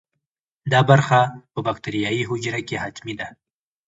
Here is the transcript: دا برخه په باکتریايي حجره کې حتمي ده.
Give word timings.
دا 0.71 0.79
برخه 0.89 1.19
په 1.53 1.59
باکتریايي 1.67 2.23
حجره 2.29 2.61
کې 2.67 2.75
حتمي 2.83 3.13
ده. 3.19 3.27